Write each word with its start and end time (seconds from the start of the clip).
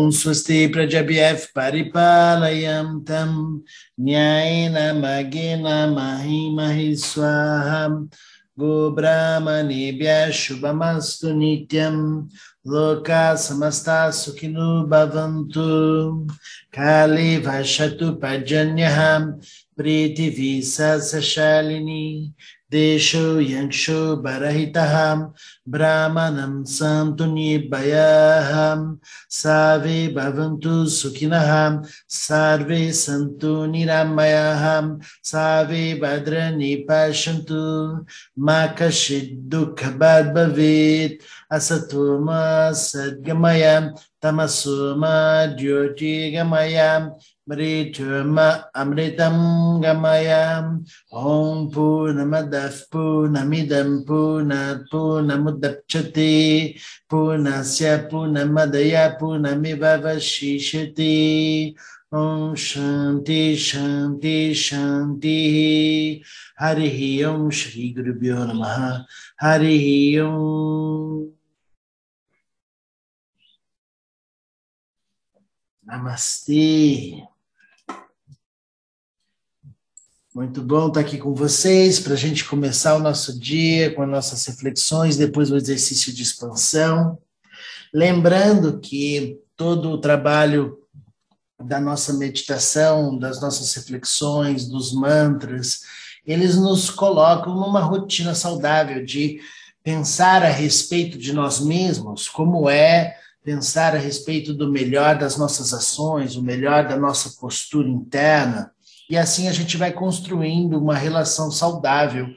Om 0.00 0.08
Swasti 0.08 0.72
Prajabhyaf 0.72 1.52
Paripalayam 1.52 3.04
Tam 3.04 3.60
Nyayena 4.00 4.96
Magena 4.96 5.92
Mahi 5.92 6.48
Mahi 6.56 6.96
Swaham 6.96 8.08
Go 8.56 8.96
Brahmanebhya 8.96 10.32
Shubhamastu 10.32 11.36
Nityam 11.36 12.30
Loka 12.64 13.36
Samasta 13.36 14.08
Sukhinu 14.08 14.88
Bhavantu 14.88 16.24
Kali 16.72 17.36
Vashatu 17.44 18.16
Pajanyaham 18.16 19.36
Priti 19.76 20.32
देशो 22.72 23.40
यक्षो 23.40 24.16
बरहितः 24.24 24.94
ब्राह्मणं 25.74 26.52
सन्तु 26.64 27.24
निर्भयाः 27.24 28.52
सर्वे 29.38 29.96
भवन्तु 30.16 30.74
सुखिनः 30.96 31.50
सर्वे 32.18 32.80
सन्तु 32.92 33.54
निरामयाः 33.72 34.64
सर्वे 35.32 35.82
भद्राणि 36.02 36.74
पश्यन्तु 36.90 37.62
मा 38.46 38.66
कश्चित् 38.78 39.34
दुःखभाग् 39.50 40.34
भवेत्, 40.34 41.20
असतो 41.52 42.18
मा 42.24 42.40
सद्गमय, 42.84 43.64
तमसो 44.22 44.94
मा 45.00 45.16
ज्योतिर्गमय 45.58 46.78
मृचुम 47.50 48.38
अमृतं 48.80 49.36
गमय 49.82 50.30
ॐ 51.12 51.66
पूर्णमदः 51.74 52.76
पूर्णमिदं 52.92 53.98
पूर्णात् 54.08 54.82
पूर्णमुदप्स्यते। 54.92 56.34
पूर्णस्य 57.10 57.96
पूर्णमदय 57.96 59.08
पूर्णमिव 59.20 59.86
वशिष्यते 60.06 61.14
ॐ 62.14 62.54
शान्ति 62.58 63.56
शान्ति, 63.56 64.54
शान्तिः। 64.54 65.56
हरिः 66.60 67.28
ॐ 67.28 67.50
श्रीगुरुभ्यो 67.50 68.44
नमः। 68.44 69.04
हरिः 69.42 70.22
ॐ 70.24 71.30
Namaste. 75.90 77.29
Muito 80.32 80.62
bom 80.62 80.86
estar 80.86 81.00
aqui 81.00 81.18
com 81.18 81.34
vocês 81.34 81.98
para 81.98 82.12
a 82.12 82.16
gente 82.16 82.44
começar 82.44 82.94
o 82.94 83.00
nosso 83.00 83.36
dia 83.36 83.92
com 83.92 84.02
as 84.02 84.08
nossas 84.08 84.46
reflexões, 84.46 85.16
depois 85.16 85.50
o 85.50 85.56
exercício 85.56 86.12
de 86.12 86.22
expansão. 86.22 87.18
Lembrando 87.92 88.78
que 88.78 89.40
todo 89.56 89.90
o 89.90 89.98
trabalho 89.98 90.78
da 91.60 91.80
nossa 91.80 92.12
meditação, 92.12 93.18
das 93.18 93.40
nossas 93.40 93.74
reflexões, 93.74 94.68
dos 94.68 94.92
mantras, 94.92 95.80
eles 96.24 96.54
nos 96.54 96.90
colocam 96.90 97.52
numa 97.52 97.80
rotina 97.80 98.32
saudável 98.32 99.04
de 99.04 99.40
pensar 99.82 100.44
a 100.44 100.48
respeito 100.48 101.18
de 101.18 101.32
nós 101.32 101.58
mesmos, 101.58 102.28
como 102.28 102.70
é 102.70 103.16
pensar 103.42 103.96
a 103.96 103.98
respeito 103.98 104.54
do 104.54 104.70
melhor 104.70 105.18
das 105.18 105.36
nossas 105.36 105.74
ações, 105.74 106.36
o 106.36 106.42
melhor 106.42 106.86
da 106.86 106.96
nossa 106.96 107.30
postura 107.40 107.88
interna, 107.88 108.70
e 109.10 109.18
assim 109.18 109.48
a 109.48 109.52
gente 109.52 109.76
vai 109.76 109.92
construindo 109.92 110.78
uma 110.78 110.96
relação 110.96 111.50
saudável 111.50 112.28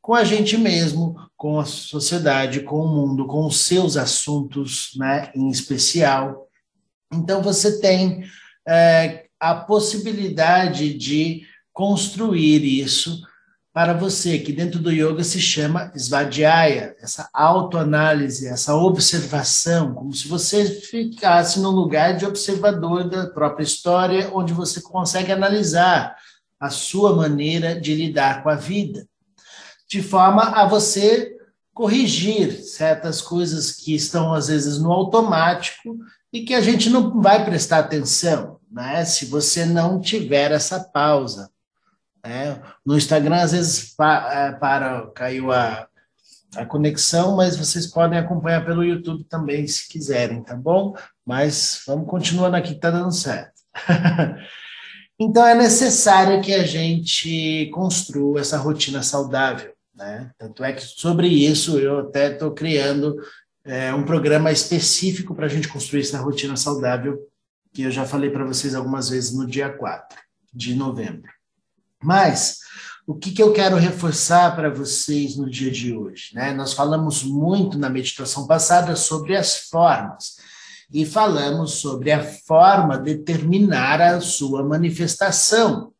com 0.00 0.14
a 0.14 0.22
gente 0.22 0.56
mesmo, 0.56 1.16
com 1.36 1.58
a 1.58 1.64
sociedade, 1.64 2.60
com 2.60 2.80
o 2.80 2.88
mundo, 2.88 3.26
com 3.26 3.44
os 3.44 3.60
seus 3.60 3.96
assuntos, 3.96 4.92
né, 4.96 5.30
em 5.34 5.48
especial. 5.48 6.48
Então 7.12 7.42
você 7.42 7.80
tem 7.80 8.24
é, 8.66 9.26
a 9.40 9.56
possibilidade 9.56 10.94
de 10.94 11.42
construir 11.72 12.64
isso 12.64 13.22
para 13.72 13.92
você, 13.92 14.38
que 14.38 14.52
dentro 14.52 14.80
do 14.80 14.90
yoga 14.90 15.22
se 15.22 15.40
chama 15.40 15.92
svadhyaya, 15.96 16.96
essa 17.00 17.28
autoanálise, 17.32 18.48
essa 18.48 18.74
observação, 18.74 19.94
como 19.94 20.12
se 20.12 20.26
você 20.26 20.64
ficasse 20.64 21.60
no 21.60 21.70
lugar 21.70 22.16
de 22.16 22.26
observador 22.26 23.08
da 23.08 23.28
própria 23.28 23.62
história, 23.62 24.30
onde 24.34 24.52
você 24.52 24.80
consegue 24.80 25.30
analisar 25.30 26.16
a 26.58 26.68
sua 26.68 27.14
maneira 27.14 27.80
de 27.80 27.94
lidar 27.94 28.42
com 28.42 28.50
a 28.50 28.56
vida, 28.56 29.06
de 29.88 30.02
forma 30.02 30.42
a 30.42 30.66
você 30.66 31.36
corrigir 31.72 32.62
certas 32.62 33.22
coisas 33.22 33.72
que 33.72 33.94
estão 33.94 34.34
às 34.34 34.48
vezes 34.48 34.78
no 34.78 34.90
automático 34.90 35.96
e 36.32 36.42
que 36.42 36.54
a 36.54 36.60
gente 36.60 36.90
não 36.90 37.20
vai 37.20 37.44
prestar 37.44 37.78
atenção, 37.78 38.58
né? 38.70 39.04
Se 39.04 39.26
você 39.26 39.64
não 39.64 40.00
tiver 40.00 40.52
essa 40.52 40.80
pausa. 40.80 41.50
É, 42.24 42.60
no 42.84 42.96
Instagram, 42.96 43.36
às 43.36 43.52
vezes, 43.52 43.94
para, 43.94 44.52
para 44.54 45.06
caiu 45.14 45.50
a, 45.52 45.88
a 46.56 46.66
conexão, 46.66 47.36
mas 47.36 47.56
vocês 47.56 47.86
podem 47.86 48.18
acompanhar 48.18 48.64
pelo 48.64 48.84
YouTube 48.84 49.24
também, 49.24 49.66
se 49.66 49.88
quiserem, 49.88 50.42
tá 50.42 50.54
bom? 50.54 50.94
Mas 51.24 51.82
vamos 51.86 52.08
continuando 52.08 52.56
aqui, 52.56 52.74
que 52.74 52.80
tá 52.80 52.90
dando 52.90 53.12
certo. 53.12 53.60
então, 55.18 55.46
é 55.46 55.54
necessário 55.54 56.42
que 56.42 56.52
a 56.52 56.64
gente 56.64 57.70
construa 57.72 58.40
essa 58.40 58.58
rotina 58.58 59.02
saudável, 59.02 59.72
né? 59.94 60.30
Tanto 60.38 60.62
é 60.62 60.72
que 60.72 60.82
sobre 60.82 61.28
isso 61.28 61.78
eu 61.78 62.00
até 62.00 62.32
estou 62.32 62.52
criando 62.52 63.16
é, 63.64 63.94
um 63.94 64.04
programa 64.04 64.50
específico 64.50 65.34
para 65.34 65.46
a 65.46 65.48
gente 65.48 65.68
construir 65.68 66.00
essa 66.00 66.18
rotina 66.18 66.56
saudável, 66.56 67.18
que 67.72 67.82
eu 67.82 67.90
já 67.90 68.04
falei 68.04 68.28
para 68.28 68.44
vocês 68.44 68.74
algumas 68.74 69.08
vezes 69.08 69.32
no 69.32 69.46
dia 69.46 69.70
4 69.70 70.18
de 70.52 70.74
novembro. 70.74 71.39
Mas 72.02 72.58
o 73.06 73.14
que, 73.14 73.32
que 73.32 73.42
eu 73.42 73.52
quero 73.52 73.76
reforçar 73.76 74.54
para 74.54 74.72
vocês 74.72 75.36
no 75.36 75.50
dia 75.50 75.70
de 75.70 75.94
hoje? 75.94 76.30
Né? 76.34 76.52
Nós 76.52 76.72
falamos 76.72 77.22
muito 77.22 77.78
na 77.78 77.90
meditação 77.90 78.46
passada 78.46 78.94
sobre 78.96 79.36
as 79.36 79.68
formas 79.68 80.36
e 80.92 81.04
falamos 81.04 81.74
sobre 81.74 82.10
a 82.10 82.22
forma 82.22 82.98
de 82.98 83.14
determinar 83.14 84.00
a 84.00 84.20
sua 84.20 84.64
manifestação. 84.64 85.92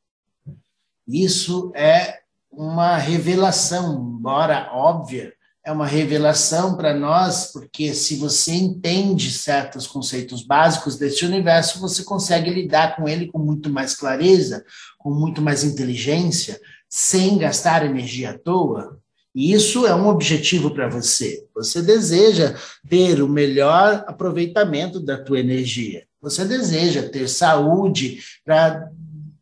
Isso 1.06 1.72
é 1.74 2.20
uma 2.50 2.96
revelação, 2.96 4.16
embora 4.18 4.70
óbvia, 4.72 5.32
é 5.64 5.70
uma 5.70 5.86
revelação 5.86 6.76
para 6.76 6.94
nós, 6.94 7.52
porque 7.52 7.92
se 7.94 8.16
você 8.16 8.52
entende 8.52 9.30
certos 9.30 9.86
conceitos 9.86 10.42
básicos 10.42 10.96
deste 10.96 11.24
universo, 11.24 11.80
você 11.80 12.02
consegue 12.02 12.50
lidar 12.50 12.96
com 12.96 13.08
ele 13.08 13.26
com 13.26 13.38
muito 13.38 13.68
mais 13.68 13.94
clareza, 13.94 14.64
com 15.00 15.10
muito 15.10 15.40
mais 15.40 15.64
inteligência, 15.64 16.60
sem 16.88 17.38
gastar 17.38 17.84
energia 17.84 18.30
à 18.30 18.38
toa. 18.38 18.98
E 19.34 19.52
isso 19.52 19.86
é 19.86 19.94
um 19.94 20.08
objetivo 20.08 20.70
para 20.72 20.88
você. 20.88 21.46
Você 21.54 21.80
deseja 21.80 22.54
ter 22.88 23.22
o 23.22 23.28
melhor 23.28 24.04
aproveitamento 24.06 25.00
da 25.00 25.16
tua 25.16 25.40
energia. 25.40 26.04
Você 26.20 26.44
deseja 26.44 27.08
ter 27.08 27.28
saúde 27.28 28.20
para 28.44 28.90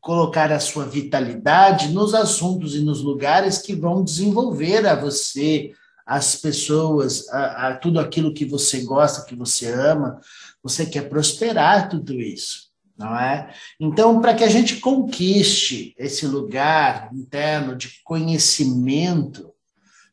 colocar 0.00 0.52
a 0.52 0.60
sua 0.60 0.84
vitalidade 0.84 1.88
nos 1.88 2.14
assuntos 2.14 2.76
e 2.76 2.80
nos 2.80 3.02
lugares 3.02 3.58
que 3.58 3.74
vão 3.74 4.04
desenvolver 4.04 4.86
a 4.86 4.94
você 4.94 5.72
as 6.06 6.36
pessoas, 6.36 7.28
a, 7.28 7.68
a 7.68 7.76
tudo 7.76 8.00
aquilo 8.00 8.32
que 8.32 8.46
você 8.46 8.80
gosta, 8.80 9.26
que 9.26 9.34
você 9.34 9.70
ama, 9.70 10.18
você 10.62 10.86
quer 10.86 11.08
prosperar 11.08 11.90
tudo 11.90 12.14
isso, 12.14 12.67
não 12.98 13.16
é? 13.16 13.50
Então, 13.78 14.20
para 14.20 14.34
que 14.34 14.42
a 14.42 14.48
gente 14.48 14.76
conquiste 14.76 15.94
esse 15.96 16.26
lugar 16.26 17.08
interno 17.12 17.76
de 17.76 18.02
conhecimento, 18.02 19.52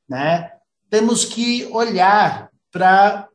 né, 0.07 0.51
temos 0.89 1.25
que 1.25 1.65
olhar 1.71 2.49
para 2.71 3.27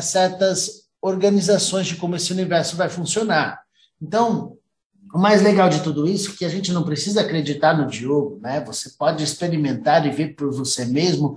certas 0.00 0.88
organizações 1.02 1.86
de 1.86 1.96
como 1.96 2.16
esse 2.16 2.32
universo 2.32 2.76
vai 2.76 2.88
funcionar. 2.88 3.60
Então, 4.00 4.56
o 5.12 5.18
mais 5.18 5.42
legal 5.42 5.68
de 5.68 5.82
tudo 5.82 6.06
isso 6.06 6.32
é 6.32 6.34
que 6.36 6.44
a 6.44 6.48
gente 6.48 6.72
não 6.72 6.82
precisa 6.82 7.20
acreditar 7.20 7.76
no 7.76 7.86
Diogo, 7.86 8.38
né? 8.42 8.62
Você 8.64 8.90
pode 8.90 9.22
experimentar 9.22 10.06
e 10.06 10.10
ver 10.10 10.34
por 10.34 10.52
você 10.52 10.84
mesmo 10.84 11.36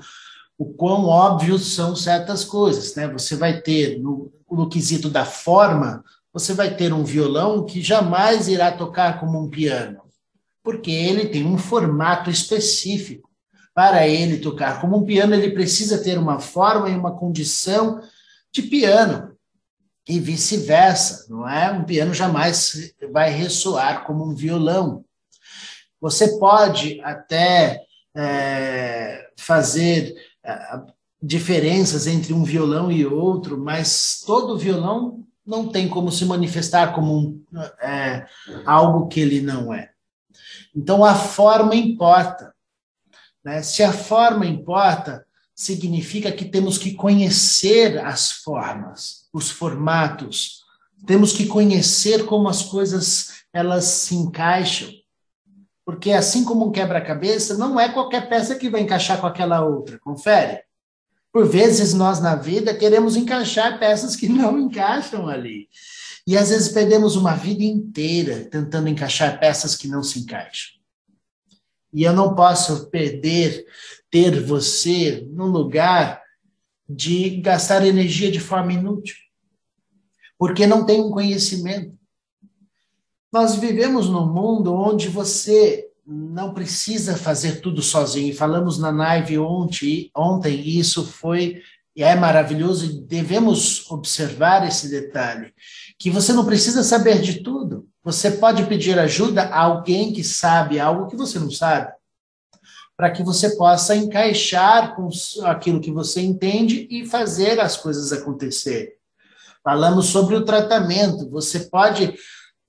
o 0.57 0.65
quão 0.65 1.05
óbvios 1.05 1.73
são 1.73 1.95
certas 1.95 2.43
coisas, 2.43 2.95
né? 2.95 3.07
Você 3.07 3.35
vai 3.35 3.61
ter, 3.61 3.99
no, 3.99 4.31
no 4.49 4.69
quesito 4.69 5.09
da 5.09 5.25
forma, 5.25 6.03
você 6.33 6.53
vai 6.53 6.75
ter 6.75 6.93
um 6.93 7.03
violão 7.03 7.65
que 7.65 7.81
jamais 7.81 8.47
irá 8.47 8.71
tocar 8.71 9.19
como 9.19 9.39
um 9.39 9.49
piano, 9.49 10.01
porque 10.63 10.91
ele 10.91 11.27
tem 11.27 11.45
um 11.45 11.57
formato 11.57 12.29
específico. 12.29 13.29
Para 13.73 14.07
ele 14.07 14.37
tocar 14.37 14.81
como 14.81 14.97
um 14.97 15.05
piano, 15.05 15.33
ele 15.33 15.51
precisa 15.51 16.03
ter 16.03 16.17
uma 16.17 16.39
forma 16.39 16.89
e 16.89 16.95
uma 16.95 17.15
condição 17.17 18.01
de 18.51 18.63
piano, 18.63 19.31
e 20.07 20.19
vice-versa, 20.19 21.27
não 21.29 21.47
é? 21.47 21.71
Um 21.71 21.83
piano 21.83 22.13
jamais 22.13 22.93
vai 23.11 23.29
ressoar 23.29 24.03
como 24.03 24.25
um 24.25 24.35
violão. 24.35 25.05
Você 26.01 26.37
pode 26.39 26.99
até 27.01 27.81
é, 28.15 29.29
fazer 29.37 30.15
diferenças 31.21 32.07
entre 32.07 32.33
um 32.33 32.43
violão 32.43 32.91
e 32.91 33.05
outro, 33.05 33.57
mas 33.57 34.21
todo 34.25 34.57
violão 34.57 35.20
não 35.45 35.67
tem 35.67 35.87
como 35.87 36.11
se 36.11 36.25
manifestar 36.25 36.93
como 36.93 37.17
um, 37.17 37.43
é, 37.81 38.25
algo 38.65 39.07
que 39.07 39.19
ele 39.19 39.41
não 39.41 39.73
é. 39.73 39.91
Então 40.75 41.03
a 41.03 41.15
forma 41.15 41.75
importa. 41.75 42.53
Né? 43.43 43.61
Se 43.61 43.83
a 43.83 43.91
forma 43.91 44.45
importa, 44.45 45.25
significa 45.55 46.31
que 46.31 46.45
temos 46.45 46.77
que 46.77 46.93
conhecer 46.93 47.99
as 47.99 48.31
formas, 48.31 49.27
os 49.33 49.49
formatos, 49.49 50.61
temos 51.05 51.33
que 51.33 51.47
conhecer 51.47 52.25
como 52.25 52.47
as 52.47 52.61
coisas 52.63 53.43
elas 53.53 53.85
se 53.85 54.15
encaixam. 54.15 54.89
Porque 55.83 56.11
assim 56.11 56.45
como 56.45 56.67
um 56.67 56.71
quebra-cabeça, 56.71 57.57
não 57.57 57.79
é 57.79 57.89
qualquer 57.89 58.29
peça 58.29 58.55
que 58.55 58.69
vai 58.69 58.81
encaixar 58.81 59.19
com 59.19 59.27
aquela 59.27 59.65
outra. 59.65 59.99
Confere. 59.99 60.63
Por 61.31 61.47
vezes 61.47 61.93
nós 61.93 62.19
na 62.19 62.35
vida 62.35 62.75
queremos 62.75 63.15
encaixar 63.15 63.79
peças 63.79 64.15
que 64.15 64.27
não 64.27 64.59
encaixam 64.59 65.27
ali. 65.27 65.69
E 66.27 66.37
às 66.37 66.49
vezes 66.49 66.69
perdemos 66.69 67.15
uma 67.15 67.35
vida 67.35 67.63
inteira 67.63 68.45
tentando 68.45 68.89
encaixar 68.89 69.39
peças 69.39 69.75
que 69.75 69.87
não 69.87 70.03
se 70.03 70.19
encaixam. 70.19 70.79
E 71.93 72.03
eu 72.03 72.13
não 72.13 72.35
posso 72.35 72.89
perder 72.89 73.65
ter 74.09 74.41
você 74.41 75.27
num 75.31 75.47
lugar 75.47 76.21
de 76.87 77.41
gastar 77.41 77.85
energia 77.85 78.31
de 78.31 78.39
forma 78.39 78.73
inútil, 78.73 79.15
porque 80.37 80.67
não 80.67 80.85
tem 80.85 81.01
um 81.01 81.11
conhecimento. 81.11 81.97
Nós 83.31 83.55
vivemos 83.55 84.09
num 84.09 84.25
mundo 84.25 84.73
onde 84.73 85.07
você 85.07 85.90
não 86.05 86.53
precisa 86.53 87.15
fazer 87.15 87.61
tudo 87.61 87.81
sozinho. 87.81 88.35
Falamos 88.35 88.77
na 88.77 88.89
live 88.89 89.37
ontem, 89.39 90.09
ontem 90.15 90.55
e 90.55 90.79
isso 90.79 91.05
foi 91.05 91.61
e 91.95 92.03
é 92.03 92.15
maravilhoso 92.15 92.85
e 92.85 93.01
devemos 93.01 93.89
observar 93.91 94.65
esse 94.65 94.89
detalhe, 94.89 95.53
que 95.99 96.09
você 96.09 96.31
não 96.31 96.45
precisa 96.45 96.83
saber 96.83 97.21
de 97.21 97.43
tudo. 97.43 97.87
Você 98.03 98.31
pode 98.31 98.65
pedir 98.65 98.97
ajuda 98.97 99.43
a 99.43 99.59
alguém 99.59 100.13
que 100.13 100.23
sabe 100.23 100.79
algo 100.79 101.07
que 101.07 101.17
você 101.17 101.37
não 101.37 101.51
sabe, 101.51 101.91
para 102.95 103.11
que 103.11 103.21
você 103.21 103.57
possa 103.57 103.95
encaixar 103.95 104.95
com 104.95 105.09
aquilo 105.43 105.81
que 105.81 105.91
você 105.91 106.21
entende 106.21 106.87
e 106.89 107.05
fazer 107.05 107.59
as 107.59 107.75
coisas 107.75 108.13
acontecer. 108.13 108.95
Falamos 109.63 110.07
sobre 110.07 110.35
o 110.35 110.45
tratamento. 110.45 111.29
Você 111.29 111.59
pode 111.59 112.15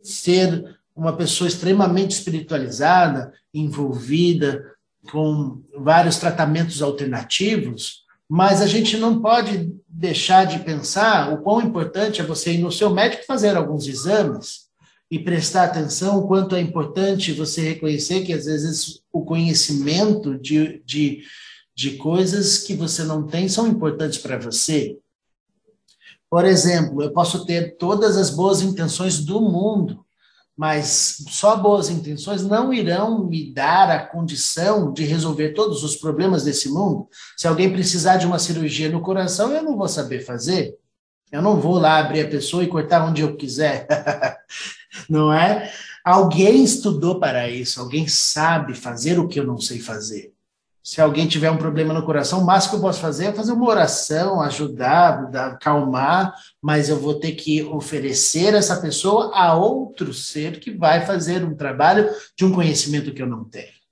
ser 0.03 0.79
uma 0.95 1.17
pessoa 1.17 1.49
extremamente 1.49 2.13
espiritualizada, 2.13 3.33
envolvida 3.53 4.73
com 5.11 5.63
vários 5.79 6.17
tratamentos 6.17 6.81
alternativos, 6.83 8.03
mas 8.29 8.63
a 8.63 8.67
gente 8.67 8.97
não 8.97 9.21
pode 9.21 9.73
deixar 9.89 10.47
de 10.47 10.61
pensar 10.61 11.33
o 11.33 11.43
quão 11.43 11.61
importante 11.61 12.21
é 12.21 12.25
você 12.25 12.53
ir 12.55 12.59
no 12.59 12.73
seu 12.73 12.91
médico 12.91 13.27
fazer 13.27 13.57
alguns 13.57 13.87
exames 13.87 14.71
e 15.11 15.19
prestar 15.19 15.65
atenção 15.65 16.19
o 16.19 16.27
quanto 16.27 16.57
é 16.57 16.61
importante 16.61 17.33
você 17.33 17.61
reconhecer 17.61 18.23
que 18.23 18.33
às 18.33 18.47
vezes 18.47 19.03
o 19.13 19.23
conhecimento 19.23 20.39
de, 20.39 20.83
de, 20.87 21.23
de 21.75 21.97
coisas 21.99 22.59
que 22.59 22.75
você 22.75 23.05
não 23.05 23.27
tem 23.27 23.49
são 23.49 23.67
importantes 23.67 24.19
para 24.19 24.39
você. 24.39 24.97
Por 26.31 26.47
exemplo, 26.47 27.03
eu 27.03 27.13
posso 27.13 27.45
ter 27.45 27.77
todas 27.77 28.17
as 28.17 28.31
boas 28.31 28.63
intenções 28.63 29.23
do 29.23 29.39
mundo, 29.43 30.03
mas 30.63 31.25
só 31.29 31.57
boas 31.57 31.91
intenções 31.91 32.45
não 32.45 32.73
irão 32.73 33.27
me 33.27 33.53
dar 33.53 33.91
a 33.91 34.07
condição 34.07 34.93
de 34.93 35.03
resolver 35.03 35.55
todos 35.55 35.83
os 35.83 35.97
problemas 35.97 36.45
desse 36.45 36.69
mundo. 36.69 37.09
Se 37.37 37.49
alguém 37.49 37.73
precisar 37.73 38.17
de 38.19 38.27
uma 38.27 38.39
cirurgia 38.39 38.89
no 38.89 39.01
coração, 39.01 39.51
eu 39.51 39.61
não 39.61 39.77
vou 39.77 39.89
saber 39.89 40.21
fazer. 40.21 40.77
Eu 41.33 41.43
não 41.43 41.61
vou 41.61 41.81
lá 41.81 41.99
abrir 41.99 42.21
a 42.21 42.29
pessoa 42.29 42.63
e 42.63 42.69
cortar 42.69 43.05
onde 43.05 43.23
eu 43.23 43.37
quiser. 43.37 43.89
não 45.11 45.33
é? 45.33 45.69
Alguém 46.05 46.63
estudou 46.63 47.19
para 47.19 47.51
isso, 47.51 47.81
alguém 47.81 48.07
sabe 48.07 48.73
fazer 48.73 49.19
o 49.19 49.27
que 49.27 49.41
eu 49.41 49.45
não 49.45 49.59
sei 49.59 49.81
fazer. 49.81 50.32
Se 50.83 51.01
alguém 51.01 51.29
tiver 51.29 51.51
um 51.51 51.57
problema 51.57 51.95
no 51.95 52.05
coração, 52.05 52.41
o 52.41 52.45
máximo 52.45 52.73
que 52.73 52.77
eu 52.79 52.81
posso 52.81 53.01
fazer 53.01 53.27
é 53.27 53.33
fazer 53.33 53.53
uma 53.53 53.69
oração, 53.69 54.41
ajudar, 54.41 55.31
acalmar, 55.35 56.35
mas 56.61 56.89
eu 56.89 56.99
vou 56.99 57.15
ter 57.15 57.33
que 57.33 57.63
oferecer 57.63 58.53
essa 58.53 58.81
pessoa 58.81 59.31
a 59.33 59.55
outro 59.55 60.13
ser 60.13 60.59
que 60.59 60.73
vai 60.73 61.07
fazer 61.07 61.45
um 61.45 61.55
trabalho 61.55 62.11
de 62.37 62.45
um 62.45 62.53
conhecimento 62.53 63.15
que 63.15 63.23
eu 63.23 63.29
não 63.29 63.45
tenho. 63.45 63.83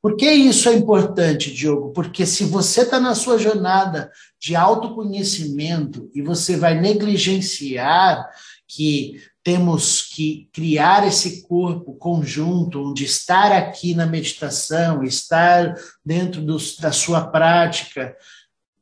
Por 0.00 0.16
que 0.16 0.30
isso 0.30 0.68
é 0.68 0.74
importante, 0.74 1.52
Diogo? 1.52 1.90
Porque 1.90 2.24
se 2.24 2.44
você 2.44 2.82
está 2.82 3.00
na 3.00 3.12
sua 3.16 3.36
jornada 3.36 4.08
de 4.38 4.54
autoconhecimento 4.54 6.08
e 6.14 6.22
você 6.22 6.56
vai 6.56 6.80
negligenciar 6.80 8.24
que 8.68 9.20
temos 9.46 10.02
que 10.02 10.50
criar 10.52 11.06
esse 11.06 11.42
corpo 11.42 11.94
conjunto, 11.94 12.82
onde 12.82 13.04
estar 13.04 13.52
aqui 13.52 13.94
na 13.94 14.04
meditação, 14.04 15.04
estar 15.04 15.72
dentro 16.04 16.42
do, 16.42 16.56
da 16.80 16.90
sua 16.90 17.28
prática, 17.28 18.16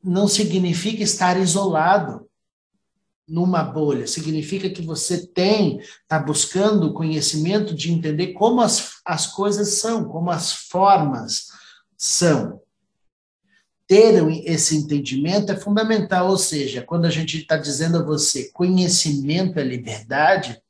não 0.03 0.27
significa 0.27 1.03
estar 1.03 1.39
isolado 1.39 2.27
numa 3.27 3.63
bolha, 3.63 4.07
significa 4.07 4.67
que 4.67 4.81
você 4.81 5.27
tem, 5.27 5.77
está 5.77 6.17
buscando 6.17 6.95
conhecimento 6.95 7.75
de 7.75 7.91
entender 7.91 8.33
como 8.33 8.59
as, 8.59 8.93
as 9.05 9.27
coisas 9.27 9.75
são, 9.75 10.05
como 10.05 10.31
as 10.31 10.51
formas 10.51 11.49
são 11.95 12.59
ter 13.87 14.15
esse 14.45 14.75
entendimento 14.75 15.51
é 15.51 15.55
fundamental. 15.55 16.29
Ou 16.29 16.37
seja, 16.37 16.81
quando 16.81 17.05
a 17.05 17.09
gente 17.09 17.37
está 17.37 17.57
dizendo 17.57 17.97
a 17.97 18.03
você 18.03 18.51
conhecimento 18.51 19.59
é 19.59 19.63
liberdade, 19.63 20.61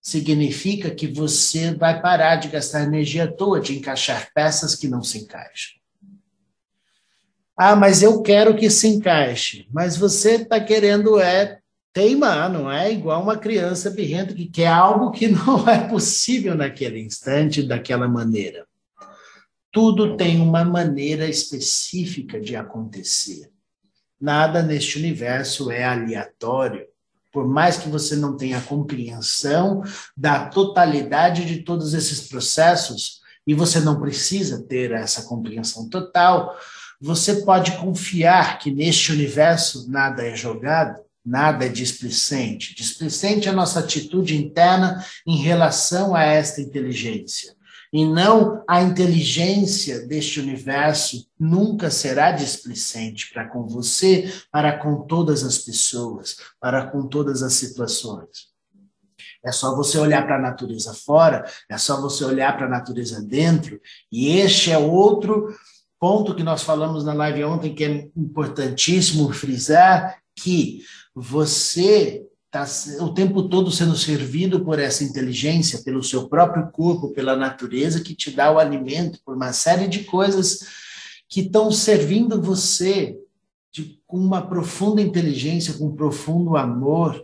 significa 0.00 0.90
que 0.90 1.06
você 1.06 1.74
vai 1.74 2.00
parar 2.00 2.36
de 2.36 2.48
gastar 2.48 2.84
energia 2.84 3.24
à 3.24 3.32
toa, 3.32 3.60
de 3.60 3.76
encaixar 3.76 4.30
peças 4.34 4.74
que 4.74 4.88
não 4.88 5.02
se 5.02 5.18
encaixam. 5.18 5.78
Ah, 7.56 7.74
mas 7.74 8.02
eu 8.02 8.22
quero 8.22 8.56
que 8.56 8.70
se 8.70 8.86
encaixe. 8.86 9.66
Mas 9.72 9.96
você 9.96 10.36
está 10.36 10.60
querendo 10.60 11.18
é 11.18 11.58
teimar, 11.92 12.48
não 12.48 12.70
é? 12.70 12.92
Igual 12.92 13.20
uma 13.20 13.36
criança 13.36 13.90
birrenta 13.90 14.32
que 14.32 14.46
quer 14.46 14.68
algo 14.68 15.10
que 15.10 15.26
não 15.28 15.68
é 15.68 15.88
possível 15.88 16.54
naquele 16.54 17.00
instante, 17.00 17.62
daquela 17.62 18.06
maneira. 18.06 18.64
Tudo 19.70 20.16
tem 20.16 20.40
uma 20.40 20.64
maneira 20.64 21.28
específica 21.28 22.40
de 22.40 22.56
acontecer. 22.56 23.50
Nada 24.20 24.62
neste 24.62 24.98
universo 24.98 25.70
é 25.70 25.84
aleatório. 25.84 26.86
Por 27.30 27.46
mais 27.46 27.76
que 27.76 27.88
você 27.88 28.16
não 28.16 28.36
tenha 28.36 28.60
compreensão 28.62 29.82
da 30.16 30.46
totalidade 30.46 31.44
de 31.44 31.58
todos 31.62 31.92
esses 31.92 32.28
processos, 32.28 33.18
e 33.46 33.54
você 33.54 33.80
não 33.80 33.98
precisa 33.98 34.62
ter 34.62 34.92
essa 34.92 35.22
compreensão 35.22 35.88
total, 35.88 36.54
você 37.00 37.42
pode 37.42 37.72
confiar 37.78 38.58
que 38.58 38.70
neste 38.70 39.12
universo 39.12 39.90
nada 39.90 40.22
é 40.22 40.34
jogado, 40.34 41.00
nada 41.24 41.64
é 41.64 41.68
displicente. 41.68 42.74
Displicente 42.74 43.48
é 43.48 43.50
a 43.50 43.54
nossa 43.54 43.80
atitude 43.80 44.36
interna 44.36 45.02
em 45.26 45.36
relação 45.36 46.14
a 46.14 46.24
esta 46.24 46.60
inteligência 46.60 47.57
e 47.92 48.04
não 48.04 48.62
a 48.68 48.82
inteligência 48.82 50.06
deste 50.06 50.40
universo 50.40 51.26
nunca 51.38 51.90
será 51.90 52.32
displicente 52.32 53.32
para 53.32 53.48
com 53.48 53.66
você, 53.66 54.32
para 54.50 54.78
com 54.78 55.02
todas 55.06 55.42
as 55.44 55.58
pessoas, 55.58 56.36
para 56.60 56.86
com 56.86 57.06
todas 57.06 57.42
as 57.42 57.54
situações. 57.54 58.48
É 59.44 59.52
só 59.52 59.74
você 59.74 59.98
olhar 59.98 60.26
para 60.26 60.36
a 60.36 60.42
natureza 60.42 60.92
fora, 60.92 61.44
é 61.70 61.78
só 61.78 62.00
você 62.00 62.24
olhar 62.24 62.56
para 62.56 62.66
a 62.66 62.70
natureza 62.70 63.22
dentro, 63.22 63.80
e 64.10 64.36
este 64.36 64.70
é 64.70 64.78
outro 64.78 65.48
ponto 65.98 66.34
que 66.34 66.42
nós 66.42 66.62
falamos 66.62 67.04
na 67.04 67.12
live 67.12 67.44
ontem 67.44 67.74
que 67.74 67.84
é 67.84 68.08
importantíssimo 68.16 69.32
frisar 69.32 70.18
que 70.36 70.82
você 71.14 72.24
está 72.52 72.66
o 73.04 73.12
tempo 73.12 73.48
todo 73.48 73.70
sendo 73.70 73.94
servido 73.94 74.64
por 74.64 74.78
essa 74.78 75.04
inteligência, 75.04 75.82
pelo 75.82 76.02
seu 76.02 76.28
próprio 76.28 76.70
corpo, 76.70 77.12
pela 77.12 77.36
natureza 77.36 78.00
que 78.00 78.14
te 78.14 78.30
dá 78.30 78.50
o 78.50 78.58
alimento, 78.58 79.20
por 79.24 79.36
uma 79.36 79.52
série 79.52 79.86
de 79.86 80.04
coisas 80.04 80.60
que 81.28 81.40
estão 81.42 81.70
servindo 81.70 82.40
você 82.40 83.18
de, 83.70 84.00
com 84.06 84.16
uma 84.16 84.46
profunda 84.46 85.02
inteligência, 85.02 85.74
com 85.74 85.88
um 85.88 85.94
profundo 85.94 86.56
amor, 86.56 87.22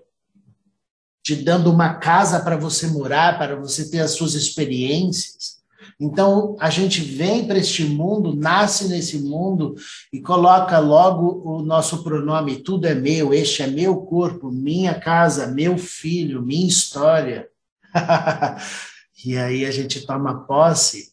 te 1.23 1.35
dando 1.37 1.73
uma 1.73 1.95
casa 1.95 2.41
para 2.41 2.57
você 2.57 2.87
morar, 2.87 3.39
para 3.39 3.57
você 3.57 3.91
ter 3.91 4.01
as 4.01 4.11
suas 4.11 4.35
experiências. 4.35 5.64
Então, 5.99 6.57
a 6.61 6.71
gente 6.71 7.01
vem 7.01 7.47
para 7.47 7.59
este 7.59 7.85
mundo, 7.85 8.35
nasce 8.35 8.89
nesse 8.89 9.19
mundo 9.19 9.75
e 10.13 10.21
coloca 10.21 10.79
logo 10.79 11.43
o 11.45 11.63
nosso 11.63 12.03
pronome: 12.03 12.63
tudo 12.63 12.87
é 12.87 12.95
meu, 12.95 13.33
este 13.33 13.63
é 13.63 13.67
meu 13.67 13.99
corpo, 13.99 14.51
minha 14.51 14.99
casa, 14.99 15.47
meu 15.47 15.79
filho, 15.79 16.43
minha 16.43 16.67
história. 16.67 17.49
e 19.25 19.37
aí 19.37 19.65
a 19.65 19.71
gente 19.71 20.05
toma 20.07 20.47
posse 20.47 21.13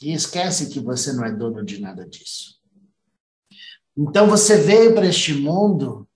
e 0.00 0.12
esquece 0.12 0.68
que 0.70 0.80
você 0.80 1.12
não 1.12 1.24
é 1.24 1.32
dono 1.32 1.64
de 1.64 1.80
nada 1.80 2.06
disso. 2.06 2.60
Então, 3.96 4.26
você 4.26 4.56
veio 4.56 4.94
para 4.94 5.06
este 5.06 5.34
mundo 5.34 6.08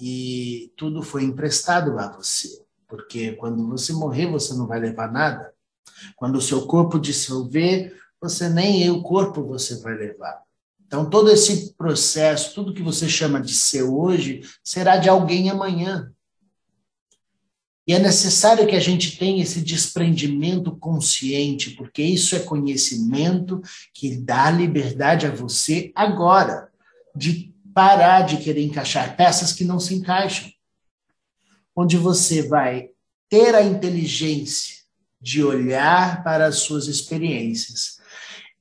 e 0.00 0.72
tudo 0.76 1.02
foi 1.02 1.24
emprestado 1.24 1.98
a 1.98 2.10
você, 2.10 2.48
porque 2.88 3.32
quando 3.32 3.68
você 3.68 3.92
morrer, 3.92 4.26
você 4.26 4.54
não 4.54 4.66
vai 4.66 4.80
levar 4.80 5.12
nada. 5.12 5.54
Quando 6.16 6.36
o 6.36 6.42
seu 6.42 6.66
corpo 6.66 6.98
dissolver, 6.98 7.96
você 8.20 8.48
nem 8.48 8.90
o 8.90 9.02
corpo 9.02 9.42
você 9.42 9.80
vai 9.80 9.94
levar. 9.94 10.42
Então, 10.86 11.08
todo 11.08 11.30
esse 11.30 11.74
processo, 11.74 12.54
tudo 12.54 12.74
que 12.74 12.82
você 12.82 13.08
chama 13.08 13.40
de 13.40 13.54
seu 13.54 13.96
hoje, 13.96 14.42
será 14.62 14.96
de 14.96 15.08
alguém 15.08 15.48
amanhã. 15.48 16.12
E 17.86 17.94
é 17.94 17.98
necessário 17.98 18.66
que 18.66 18.76
a 18.76 18.80
gente 18.80 19.16
tenha 19.16 19.42
esse 19.42 19.60
desprendimento 19.60 20.76
consciente, 20.76 21.70
porque 21.70 22.02
isso 22.02 22.36
é 22.36 22.40
conhecimento 22.40 23.62
que 23.94 24.16
dá 24.16 24.50
liberdade 24.50 25.26
a 25.26 25.30
você 25.30 25.92
agora, 25.94 26.68
de 27.14 27.54
parar 27.72 28.22
de 28.22 28.38
querer 28.38 28.64
encaixar 28.64 29.16
peças 29.16 29.52
que 29.52 29.64
não 29.64 29.78
se 29.78 29.94
encaixam. 29.94 30.50
Onde 31.74 31.96
você 31.96 32.42
vai 32.42 32.90
ter 33.28 33.54
a 33.54 33.62
inteligência 33.62 34.79
de 35.20 35.42
olhar 35.42 36.24
para 36.24 36.46
as 36.46 36.56
suas 36.60 36.86
experiências 36.86 37.98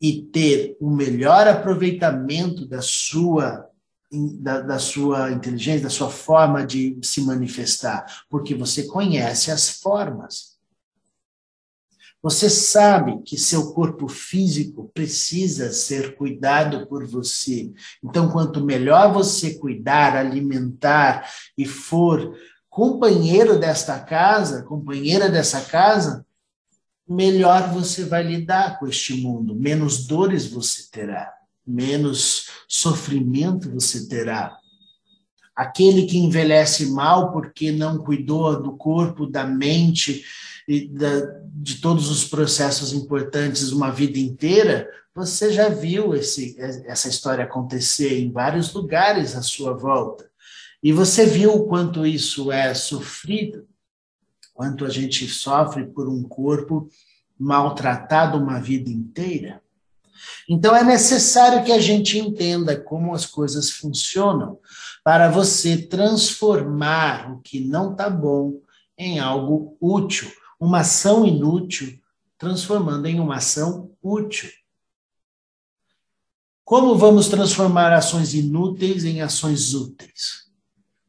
e 0.02 0.22
ter 0.22 0.78
o 0.80 0.90
melhor 0.90 1.48
aproveitamento 1.48 2.66
da 2.66 2.82
sua 2.82 3.66
da, 4.12 4.62
da, 4.62 4.80
sua 4.80 5.32
inteligência, 5.32 5.84
da 5.84 5.90
sua 5.90 6.10
forma 6.10 6.66
de 6.66 6.98
se 7.04 7.22
manifestar, 7.22 8.24
porque 8.28 8.56
você 8.56 8.88
conhece 8.88 9.52
as 9.52 9.70
formas. 9.70 10.58
Você 12.22 12.50
sabe 12.50 13.22
que 13.22 13.38
seu 13.38 13.72
corpo 13.72 14.08
físico 14.08 14.90
precisa 14.94 15.72
ser 15.72 16.16
cuidado 16.18 16.88
por 16.88 17.06
você. 17.06 17.72
Então, 18.04 18.30
quanto 18.30 18.66
melhor 18.66 19.14
você 19.14 19.54
cuidar, 19.54 20.18
alimentar 20.18 21.30
e 21.58 21.66
for 21.66 22.36
companheiro 22.68 23.58
desta 23.58 24.00
casa, 24.00 24.64
companheira 24.64 25.30
dessa 25.30 25.62
casa, 25.62 26.26
melhor 27.10 27.74
você 27.74 28.06
vai 28.06 28.22
lidar 28.22 28.78
com 28.78 28.88
este 28.88 29.16
mundo, 29.16 29.56
menos 29.56 30.06
dores 30.06 30.46
você 30.46 30.84
terá, 30.92 31.34
menos 31.66 32.48
sofrimento 32.68 33.72
você 33.72 34.08
terá. 34.08 34.56
Aquele 35.56 36.06
que 36.06 36.18
envelhece 36.18 36.92
mal 36.92 37.32
porque 37.32 37.72
não 37.72 37.98
cuidou 37.98 38.62
do 38.62 38.78
corpo, 38.78 39.26
da 39.26 39.44
mente 39.44 40.24
e 40.68 40.88
da, 40.88 41.22
de 41.56 41.82
todos 41.82 42.10
os 42.10 42.24
processos 42.26 42.94
importantes 42.94 43.72
uma 43.72 43.90
vida 43.92 44.20
inteira, 44.20 44.88
você 45.14 45.52
já 45.52 45.68
viu 45.68 46.14
esse, 46.14 46.56
essa 46.86 47.10
história 47.10 47.44
acontecer 47.44 48.20
em 48.20 48.32
vários 48.32 48.72
lugares 48.72 49.36
à 49.36 49.42
sua 49.42 49.74
volta. 49.74 50.30
E 50.82 50.94
você 50.94 51.26
viu 51.26 51.56
o 51.56 51.68
quanto 51.68 52.06
isso 52.06 52.52
é 52.52 52.74
sofrido 52.74 53.68
quanto 54.60 54.84
a 54.84 54.90
gente 54.90 55.26
sofre 55.26 55.86
por 55.86 56.10
um 56.10 56.22
corpo 56.22 56.90
maltratado 57.40 58.38
uma 58.38 58.60
vida 58.60 58.90
inteira. 58.90 59.64
Então 60.50 60.76
é 60.76 60.84
necessário 60.84 61.64
que 61.64 61.72
a 61.72 61.80
gente 61.80 62.20
entenda 62.20 62.78
como 62.78 63.16
as 63.16 63.26
coisas 63.26 63.72
funcionam 63.72 64.60
para 65.02 65.32
você 65.32 65.78
transformar 65.78 67.32
o 67.32 67.40
que 67.40 67.62
não 67.62 67.94
está 67.94 68.10
bom 68.10 68.60
em 68.98 69.18
algo 69.18 69.78
útil, 69.80 70.30
uma 70.60 70.82
ação 70.82 71.26
inútil 71.26 71.98
transformando 72.38 73.06
em 73.06 73.18
uma 73.18 73.38
ação 73.38 73.90
útil. 74.04 74.52
Como 76.66 76.98
vamos 76.98 77.30
transformar 77.30 77.94
ações 77.94 78.34
inúteis 78.34 79.06
em 79.06 79.22
ações 79.22 79.74
úteis? 79.74 80.52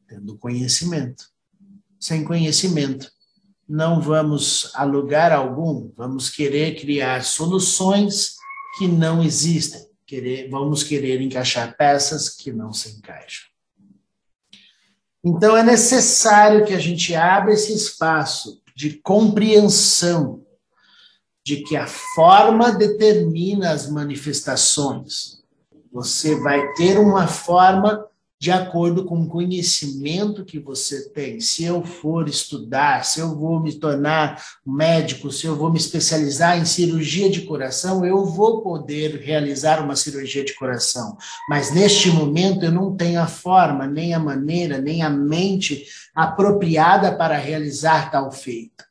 Tendo 0.07 0.37
conhecimento. 0.37 1.25
Sem 1.99 2.23
conhecimento, 2.23 3.11
não 3.71 4.01
vamos 4.01 4.69
a 4.75 4.83
lugar 4.83 5.31
algum, 5.31 5.89
vamos 5.95 6.29
querer 6.29 6.75
criar 6.75 7.23
soluções 7.23 8.35
que 8.77 8.85
não 8.85 9.23
existem, 9.23 9.81
querer, 10.05 10.49
vamos 10.49 10.83
querer 10.83 11.21
encaixar 11.21 11.77
peças 11.77 12.27
que 12.27 12.51
não 12.51 12.73
se 12.73 12.97
encaixam. 12.97 13.49
Então 15.23 15.55
é 15.55 15.63
necessário 15.63 16.65
que 16.65 16.73
a 16.73 16.79
gente 16.79 17.15
abra 17.15 17.53
esse 17.53 17.73
espaço 17.73 18.61
de 18.75 18.95
compreensão 18.97 20.45
de 21.41 21.63
que 21.63 21.77
a 21.77 21.87
forma 21.87 22.73
determina 22.73 23.71
as 23.71 23.89
manifestações. 23.89 25.41
Você 25.93 26.35
vai 26.35 26.73
ter 26.73 26.99
uma 26.99 27.25
forma 27.25 28.05
de 28.41 28.49
acordo 28.49 29.05
com 29.05 29.21
o 29.21 29.27
conhecimento 29.27 30.43
que 30.43 30.57
você 30.57 31.07
tem. 31.09 31.39
Se 31.39 31.63
eu 31.63 31.83
for 31.83 32.27
estudar, 32.27 33.05
se 33.05 33.19
eu 33.19 33.37
vou 33.37 33.59
me 33.59 33.71
tornar 33.71 34.43
médico, 34.65 35.31
se 35.31 35.45
eu 35.45 35.55
vou 35.55 35.71
me 35.71 35.77
especializar 35.77 36.57
em 36.57 36.65
cirurgia 36.65 37.29
de 37.29 37.41
coração, 37.41 38.03
eu 38.03 38.25
vou 38.25 38.63
poder 38.63 39.21
realizar 39.21 39.79
uma 39.79 39.95
cirurgia 39.95 40.43
de 40.43 40.55
coração. 40.55 41.15
Mas 41.47 41.71
neste 41.71 42.09
momento 42.09 42.65
eu 42.65 42.71
não 42.71 42.95
tenho 42.95 43.21
a 43.21 43.27
forma, 43.27 43.85
nem 43.85 44.15
a 44.15 44.19
maneira, 44.19 44.79
nem 44.79 45.03
a 45.03 45.09
mente 45.09 45.85
apropriada 46.15 47.15
para 47.15 47.37
realizar 47.37 48.09
tal 48.09 48.31
feito. 48.31 48.83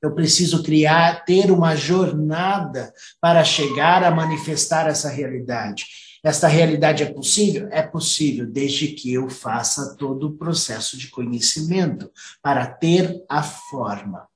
Eu 0.00 0.14
preciso 0.14 0.62
criar, 0.62 1.26
ter 1.26 1.50
uma 1.50 1.76
jornada 1.76 2.90
para 3.20 3.44
chegar 3.44 4.02
a 4.02 4.10
manifestar 4.10 4.86
essa 4.86 5.10
realidade. 5.10 6.05
Esta 6.26 6.48
realidade 6.48 7.04
é 7.04 7.06
possível? 7.06 7.68
É 7.70 7.82
possível, 7.82 8.44
desde 8.44 8.88
que 8.88 9.12
eu 9.12 9.30
faça 9.30 9.94
todo 9.94 10.26
o 10.26 10.32
processo 10.32 10.98
de 10.98 11.06
conhecimento 11.06 12.10
para 12.42 12.66
ter 12.66 13.24
a 13.28 13.44
forma 13.44 14.26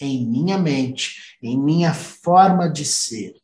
em 0.00 0.26
minha 0.26 0.58
mente, 0.58 1.36
em 1.40 1.56
minha 1.56 1.94
forma 1.94 2.68
de 2.68 2.84
ser. 2.84 3.36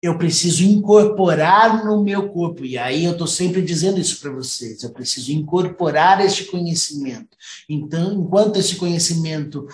Eu 0.00 0.16
preciso 0.16 0.64
incorporar 0.64 1.84
no 1.84 2.02
meu 2.02 2.30
corpo, 2.30 2.64
e 2.64 2.78
aí 2.78 3.04
eu 3.04 3.12
estou 3.12 3.26
sempre 3.26 3.60
dizendo 3.60 4.00
isso 4.00 4.18
para 4.18 4.30
vocês: 4.30 4.82
eu 4.82 4.90
preciso 4.90 5.32
incorporar 5.32 6.24
este 6.24 6.44
conhecimento. 6.44 7.36
Então, 7.68 8.14
enquanto 8.14 8.56
esse 8.56 8.76
conhecimento 8.76 9.66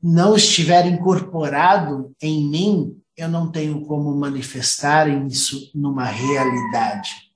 não 0.00 0.36
estiver 0.36 0.86
incorporado 0.86 2.14
em 2.22 2.48
mim, 2.48 3.02
eu 3.16 3.28
não 3.28 3.50
tenho 3.50 3.80
como 3.86 4.14
manifestar 4.14 5.08
isso 5.08 5.70
numa 5.74 6.04
realidade. 6.04 7.32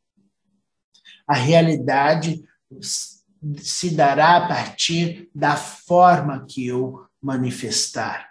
A 1.27 1.35
realidade 1.35 2.45
se 3.59 3.91
dará 3.91 4.37
a 4.37 4.49
partir 4.49 5.31
da 5.35 5.57
forma 5.57 6.45
que 6.47 6.67
eu 6.67 7.07
manifestar. 7.23 8.31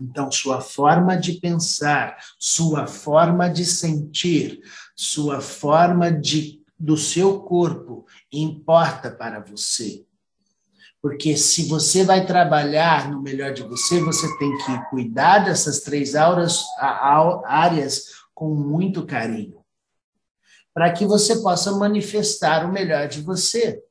Então, 0.00 0.30
sua 0.30 0.60
forma 0.60 1.16
de 1.16 1.40
pensar, 1.40 2.16
sua 2.38 2.86
forma 2.86 3.48
de 3.48 3.64
sentir, 3.64 4.60
sua 4.94 5.40
forma 5.40 6.12
de 6.12 6.58
do 6.78 6.96
seu 6.96 7.40
corpo 7.40 8.06
importa 8.32 9.10
para 9.10 9.40
você. 9.40 10.06
Porque 11.08 11.38
se 11.38 11.64
você 11.64 12.04
vai 12.04 12.26
trabalhar 12.26 13.10
no 13.10 13.22
melhor 13.22 13.54
de 13.54 13.62
você, 13.62 13.98
você 13.98 14.28
tem 14.36 14.54
que 14.58 14.90
cuidar 14.90 15.38
dessas 15.38 15.80
três 15.80 16.14
auras, 16.14 16.62
áreas 17.46 18.08
com 18.34 18.54
muito 18.54 19.06
carinho. 19.06 19.56
Para 20.74 20.92
que 20.92 21.06
você 21.06 21.40
possa 21.40 21.72
manifestar 21.72 22.68
o 22.68 22.70
melhor 22.70 23.08
de 23.08 23.22
você. 23.22 23.82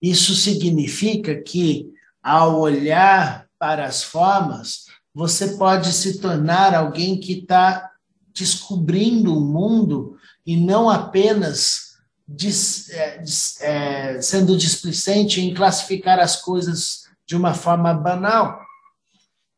Isso 0.00 0.34
significa 0.34 1.38
que, 1.42 1.92
ao 2.22 2.58
olhar 2.58 3.46
para 3.58 3.84
as 3.84 4.02
formas, 4.02 4.86
você 5.14 5.58
pode 5.58 5.92
se 5.92 6.18
tornar 6.18 6.74
alguém 6.74 7.20
que 7.20 7.40
está 7.40 7.90
descobrindo 8.32 9.36
o 9.36 9.40
mundo 9.42 10.16
e 10.46 10.56
não 10.56 10.88
apenas 10.88 11.81
dis, 12.26 12.90
é, 12.90 13.18
dis, 13.18 13.60
é, 13.60 14.20
sendo 14.22 14.56
displicente 14.56 15.40
em 15.40 15.54
classificar 15.54 16.18
as 16.18 16.36
coisas 16.36 17.04
de 17.26 17.36
uma 17.36 17.54
forma 17.54 17.92
banal. 17.94 18.60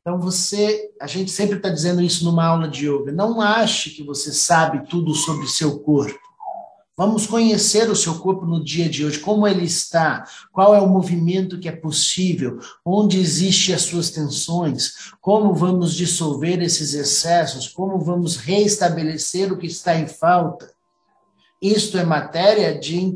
Então 0.01 0.21
você, 0.21 0.91
a 1.01 1.07
gente 1.07 1.31
sempre 1.31 1.57
está 1.57 1.71
dizendo 1.71 2.03
isso 2.03 2.25
numa 2.25 2.45
aula 2.45 2.69
de 2.69 2.87
yoga. 2.87 3.11
Não 3.11 3.41
ache 3.41 3.91
que 3.91 4.03
você 4.03 4.33
sabe 4.33 4.87
tudo 4.87 5.15
sobre 5.15 5.47
seu 5.47 5.81
corpo. 5.81 6.19
Vamos 6.97 7.27
conhecer 7.27 7.91
o 7.91 7.97
seu 7.97 8.21
corpo 8.21 8.47
no 8.47 8.63
dia 8.63 8.89
de 8.89 9.05
hoje, 9.05 9.19
como 9.19 9.49
ele 9.49 9.65
está, 9.65 10.29
qual 10.53 10.77
é 10.77 10.81
o 10.81 10.89
movimento 10.89 11.59
que 11.59 11.69
é 11.69 11.73
possível, 11.73 12.61
onde 12.85 13.19
existem 13.19 13.75
as 13.75 13.83
suas 13.83 14.11
tensões, 14.11 15.11
como 15.21 15.53
vamos 15.53 15.95
dissolver 15.95 16.63
esses 16.63 16.95
excessos, 16.95 17.67
como 17.67 17.99
vamos 17.99 18.37
reestabelecer 18.37 19.53
o 19.53 19.57
que 19.57 19.67
está 19.67 19.97
em 19.97 20.07
falta. 20.07 20.74
Isto 21.65 21.97
é 21.97 22.05
matéria 22.05 22.79
de, 22.79 23.11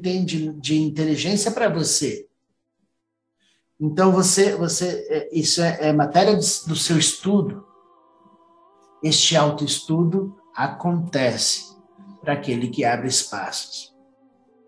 de 0.59 0.81
inteligência 0.81 1.50
para 1.50 1.69
você. 1.69 2.26
Então 3.78 4.11
você, 4.11 4.57
você, 4.57 5.07
é, 5.11 5.28
isso 5.38 5.61
é, 5.61 5.88
é 5.88 5.93
matéria 5.93 6.35
do 6.35 6.75
seu 6.75 6.97
estudo. 6.97 7.62
Este 9.05 9.37
autoestudo 9.37 10.35
acontece 10.57 11.76
para 12.23 12.33
aquele 12.33 12.69
que 12.69 12.87
abre 12.87 13.09
espaços. 13.09 13.95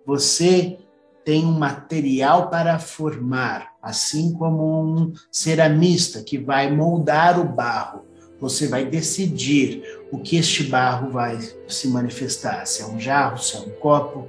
Você 0.04 0.78
tem 1.24 1.46
um 1.46 1.58
material 1.58 2.50
para 2.50 2.78
formar, 2.78 3.72
assim 3.80 4.34
como 4.34 4.84
um 4.84 5.14
ceramista 5.32 6.22
que 6.22 6.36
vai 6.36 6.70
moldar 6.70 7.40
o 7.40 7.44
barro. 7.44 8.04
Você 8.38 8.68
vai 8.68 8.84
decidir 8.84 9.82
o 10.10 10.18
que 10.18 10.36
este 10.36 10.64
barro 10.64 11.10
vai 11.10 11.38
se 11.68 11.88
manifestar, 11.88 12.66
se 12.66 12.82
é 12.82 12.86
um 12.86 12.98
jarro, 12.98 13.38
se 13.38 13.56
é 13.56 13.60
um 13.60 13.70
copo, 13.70 14.28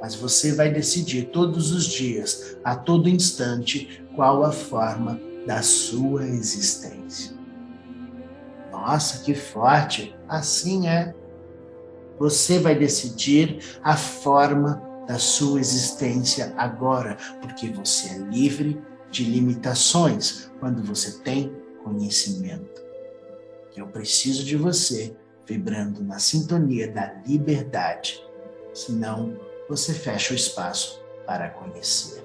mas 0.00 0.14
você 0.14 0.52
vai 0.52 0.70
decidir 0.70 1.30
todos 1.30 1.72
os 1.72 1.84
dias, 1.86 2.56
a 2.62 2.76
todo 2.76 3.08
instante, 3.08 4.04
qual 4.14 4.44
a 4.44 4.52
forma 4.52 5.20
da 5.46 5.62
sua 5.62 6.26
existência. 6.26 7.34
Nossa, 8.70 9.24
que 9.24 9.34
forte! 9.34 10.14
Assim 10.28 10.86
é. 10.86 11.14
Você 12.18 12.58
vai 12.58 12.74
decidir 12.74 13.78
a 13.82 13.96
forma 13.96 14.82
da 15.06 15.18
sua 15.18 15.60
existência 15.60 16.52
agora, 16.56 17.16
porque 17.40 17.68
você 17.68 18.08
é 18.08 18.18
livre 18.18 18.80
de 19.10 19.24
limitações 19.24 20.50
quando 20.58 20.82
você 20.82 21.18
tem 21.22 21.52
conhecimento. 21.84 22.85
Eu 23.76 23.86
preciso 23.88 24.42
de 24.42 24.56
você 24.56 25.14
vibrando 25.46 26.02
na 26.02 26.18
sintonia 26.18 26.90
da 26.90 27.12
liberdade, 27.26 28.24
senão 28.72 29.38
você 29.68 29.92
fecha 29.92 30.32
o 30.32 30.36
espaço 30.36 31.00
para 31.26 31.50
conhecer. 31.50 32.22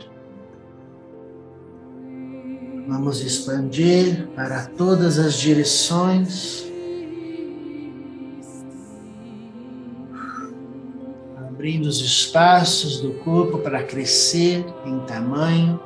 Vamos 2.88 3.20
expandir 3.22 4.28
para 4.30 4.66
todas 4.66 5.20
as 5.20 5.36
direções. 5.36 6.66
Abrindo 11.38 11.86
os 11.86 12.00
espaços 12.00 13.02
do 13.02 13.14
corpo 13.26 13.60
para 13.60 13.84
crescer 13.84 14.66
em 14.86 15.00
tamanho 15.02 15.80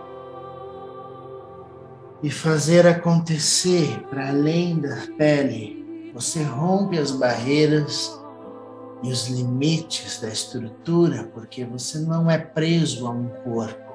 e 2.25 2.31
fazer 2.31 2.87
acontecer 2.87 3.99
para 4.09 4.29
além 4.29 4.79
da 4.79 4.97
pele. 5.15 6.11
Você 6.11 6.41
rompe 6.41 6.97
as 6.97 7.11
barreiras 7.11 8.19
e 9.03 9.11
os 9.11 9.27
limites 9.27 10.19
da 10.19 10.29
estrutura, 10.29 11.29
porque 11.35 11.63
você 11.63 11.99
não 11.99 12.29
é 12.31 12.39
preso 12.39 13.05
a 13.05 13.11
um 13.11 13.27
corpo. 13.43 13.93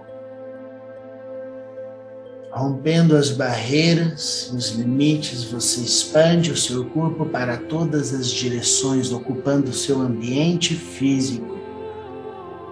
Rompendo 2.52 3.16
as 3.16 3.30
barreiras, 3.30 4.52
os 4.54 4.70
limites, 4.76 5.42
você 5.42 5.80
expande 5.80 6.52
o 6.52 6.56
seu 6.56 6.84
corpo 6.90 7.26
para 7.26 7.56
todas 7.56 8.14
as 8.14 8.28
direções, 8.28 9.10
ocupando 9.10 9.70
o 9.70 9.75
seu 9.75 10.00
ambiente 10.00 10.76
físico. 10.76 11.58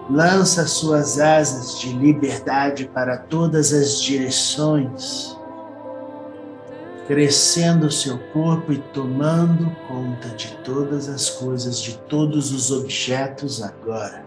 Lança 0.09 0.65
suas 0.65 1.19
asas 1.19 1.81
de 1.81 1.91
liberdade 1.91 2.89
para 2.93 3.17
todas 3.17 3.73
as 3.73 4.01
direções 4.01 5.37
crescendo 7.09 7.87
o 7.87 7.91
seu 7.91 8.19
corpo 8.31 8.71
e 8.71 8.77
tomando 8.77 9.75
conta 9.87 10.29
de 10.35 10.55
todas 10.57 11.09
as 11.09 11.27
coisas, 11.27 11.81
de 11.81 11.97
todos 12.01 12.51
os 12.51 12.69
objetos 12.69 13.63
agora. 13.63 14.23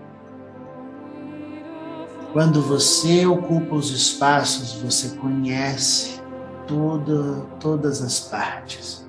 Quando 2.33 2.61
você 2.61 3.25
ocupa 3.25 3.77
os 3.77 3.93
espaços, 3.93 4.73
você 4.83 5.11
conhece 5.19 6.21
toda, 6.67 7.43
todas 7.61 8.03
as 8.03 8.19
partes. 8.19 9.09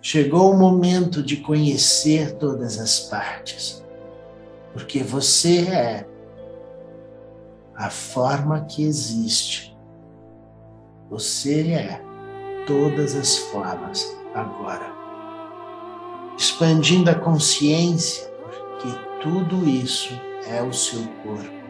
Chegou 0.00 0.50
o 0.50 0.56
momento 0.56 1.22
de 1.22 1.36
conhecer 1.36 2.36
todas 2.36 2.78
as 2.78 3.00
partes, 3.00 3.84
porque 4.72 5.02
você 5.02 5.68
é 5.68 6.08
a 7.76 7.90
forma 7.90 8.64
que 8.64 8.82
existe. 8.82 9.76
Você 11.10 11.70
é 11.70 12.03
todas 12.66 13.14
as 13.14 13.36
formas 13.36 14.16
agora. 14.34 14.92
Expandindo 16.36 17.10
a 17.10 17.14
consciência, 17.14 18.28
porque 18.40 18.88
tudo 19.22 19.68
isso 19.68 20.12
é 20.46 20.62
o 20.62 20.72
seu 20.72 21.02
corpo, 21.22 21.64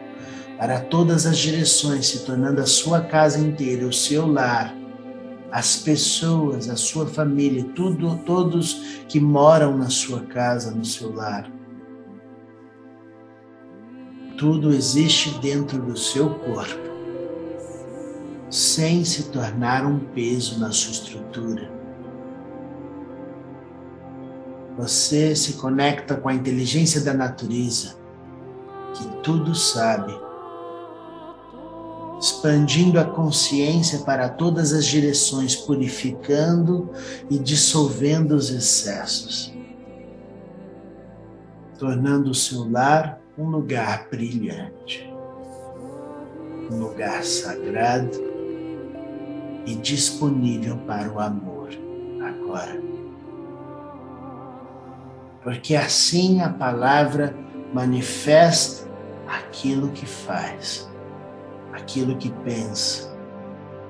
para 0.59 0.81
todas 0.81 1.27
as 1.27 1.39
direções, 1.39 2.07
se 2.07 2.25
tornando 2.25 2.61
a 2.61 2.67
sua 2.67 3.01
casa 3.03 3.39
inteira, 3.39 3.87
o 3.87 3.93
seu 3.93 4.27
lar, 4.27 4.75
as 5.51 5.77
pessoas, 5.77 6.69
a 6.69 6.77
sua 6.77 7.07
família, 7.07 7.65
tudo, 7.75 8.17
todos 8.25 9.05
que 9.09 9.21
moram 9.21 9.77
na 9.77 9.91
sua 9.91 10.21
casa, 10.21 10.71
no 10.71 10.85
seu 10.85 11.15
lar. 11.15 11.51
Tudo 14.37 14.73
existe 14.73 15.39
dentro 15.39 15.81
do 15.81 15.97
seu 15.97 16.31
corpo 16.31 16.94
sem 18.51 19.05
se 19.05 19.25
tornar 19.25 19.85
um 19.87 19.99
peso 19.99 20.59
na 20.59 20.71
sua 20.71 20.93
estrutura. 20.93 21.71
Você 24.77 25.37
se 25.37 25.55
conecta 25.55 26.17
com 26.17 26.29
a 26.29 26.35
inteligência 26.35 27.01
da 27.01 27.15
natureza, 27.15 27.97
que 28.95 29.07
tudo 29.23 29.55
sabe, 29.55 30.13
expandindo 32.19 32.99
a 32.99 33.05
consciência 33.05 34.01
para 34.01 34.29
todas 34.29 34.73
as 34.73 34.85
direções, 34.85 35.55
purificando 35.55 36.91
e 37.31 37.39
dissolvendo 37.39 38.33
os 38.33 38.51
excessos, 38.51 39.53
tornando 41.79 42.31
o 42.31 42.35
seu 42.35 42.69
lar 42.69 43.21
um 43.39 43.49
lugar 43.49 44.09
brilhante, 44.11 45.13
um 46.71 46.79
lugar 46.79 47.23
sagrado 47.25 48.34
e 49.66 49.74
disponível 49.74 50.77
para 50.79 51.11
o 51.11 51.20
amor 51.20 51.70
agora. 52.22 52.81
Porque 55.42 55.77
assim 55.77 56.40
a 56.40 56.48
palavra 56.48 57.37
manifesta 57.72 58.88
aquilo 59.27 59.90
que 59.90 60.07
faz, 60.07 60.88
aquilo 61.72 62.16
que 62.16 62.31
pensa. 62.31 63.14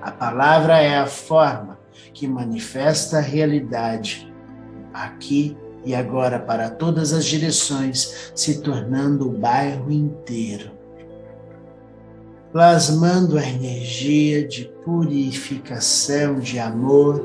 A 0.03 0.11
palavra 0.11 0.79
é 0.79 0.99
a 0.99 1.07
forma 1.07 1.79
que 2.13 2.27
manifesta 2.27 3.19
a 3.19 3.21
realidade 3.21 4.33
aqui 4.93 5.57
e 5.85 5.95
agora 5.95 6.39
para 6.39 6.71
todas 6.71 7.13
as 7.13 7.25
direções, 7.25 8.33
se 8.35 8.63
tornando 8.63 9.29
o 9.29 9.33
bairro 9.33 9.91
inteiro 9.91 10.84
plasmando 12.55 13.37
a 13.37 13.45
energia 13.45 14.47
de 14.47 14.67
purificação, 14.85 16.37
de 16.39 16.57
amor, 16.61 17.21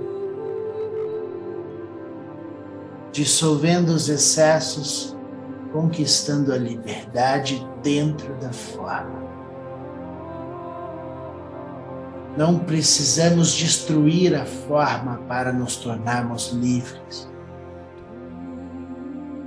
dissolvendo 3.12 3.89
os 3.89 4.10
excessos, 4.10 5.15
conquistando 5.72 6.52
a 6.52 6.58
liberdade 6.58 7.63
dentro 7.84 8.34
da 8.39 8.52
forma. 8.52 9.22
Não 12.36 12.58
precisamos 12.58 13.54
destruir 13.54 14.34
a 14.34 14.46
forma 14.46 15.18
para 15.28 15.54
nos 15.54 15.76
tornarmos 15.76 16.54
livres. 16.54 17.30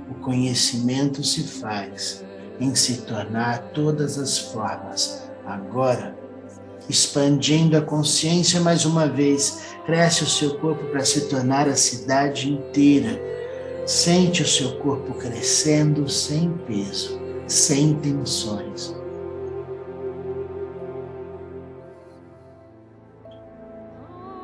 O 0.09 0.13
conhecimento 0.21 1.21
se 1.25 1.43
faz 1.43 2.23
em 2.57 2.73
se 2.73 3.01
tornar 3.01 3.71
todas 3.73 4.17
as 4.17 4.37
formas 4.37 5.22
agora, 5.45 6.15
expandindo 6.89 7.77
a 7.77 7.81
consciência 7.81 8.59
mais 8.59 8.85
uma 8.85 9.07
vez, 9.07 9.75
cresce 9.85 10.23
o 10.23 10.29
seu 10.29 10.57
corpo 10.59 10.85
para 10.85 11.03
se 11.05 11.27
tornar 11.29 11.67
a 11.67 11.75
cidade 11.75 12.51
inteira. 12.51 13.19
Sente 13.85 14.41
o 14.41 14.47
seu 14.47 14.77
corpo 14.77 15.13
crescendo 15.13 16.09
sem 16.09 16.49
peso, 16.65 17.19
sem 17.47 17.93
tensões. 17.95 18.95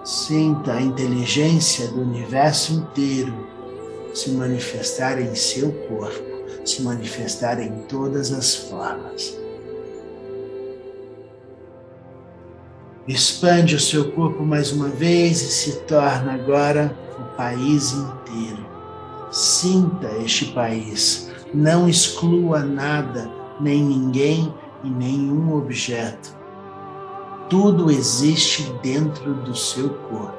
Sinta 0.03 0.73
a 0.73 0.81
inteligência 0.81 1.87
do 1.87 2.01
universo 2.01 2.73
inteiro 2.73 3.47
se 4.13 4.31
manifestar 4.31 5.21
em 5.21 5.35
seu 5.35 5.71
corpo, 5.87 6.23
se 6.65 6.81
manifestar 6.81 7.59
em 7.59 7.83
todas 7.83 8.31
as 8.31 8.55
formas. 8.55 9.37
Expande 13.09 13.75
o 13.75 13.79
seu 13.79 14.11
corpo 14.11 14.45
mais 14.45 14.71
uma 14.71 14.87
vez 14.87 15.41
e 15.41 15.49
se 15.49 15.79
torna 15.87 16.33
agora 16.33 16.95
o 17.17 17.35
país 17.35 17.91
inteiro. 17.91 18.63
Sinta 19.31 20.07
este 20.23 20.45
país. 20.51 21.31
Não 21.51 21.89
exclua 21.89 22.59
nada, 22.59 23.27
nem 23.59 23.83
ninguém 23.83 24.53
e 24.83 24.89
nenhum 24.91 25.57
objeto. 25.57 26.37
Tudo 27.49 27.89
existe 27.89 28.71
dentro 28.83 29.33
do 29.33 29.55
seu 29.55 29.89
corpo. 29.89 30.37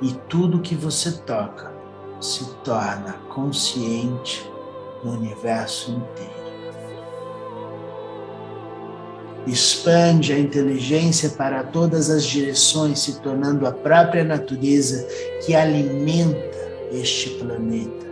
E 0.00 0.12
tudo 0.28 0.60
que 0.60 0.76
você 0.76 1.10
toca 1.10 1.74
se 2.20 2.54
torna 2.62 3.14
consciente 3.28 4.48
no 5.02 5.14
universo 5.14 5.90
inteiro. 5.90 6.41
Expande 9.46 10.32
a 10.32 10.38
inteligência 10.38 11.30
para 11.30 11.62
todas 11.62 12.10
as 12.10 12.24
direções, 12.24 13.00
se 13.00 13.20
tornando 13.20 13.66
a 13.66 13.72
própria 13.72 14.24
natureza 14.24 15.06
que 15.44 15.54
alimenta 15.54 16.38
este 16.92 17.30
planeta. 17.30 18.06